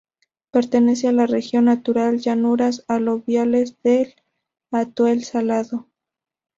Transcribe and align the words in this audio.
Pertenece 0.49 1.09
a 1.09 1.11
la 1.11 1.27
región 1.27 1.65
natural: 1.65 2.17
llanuras 2.17 2.83
aluviales 2.87 3.79
del 3.83 4.15
Atuel-Salado. 4.71 5.89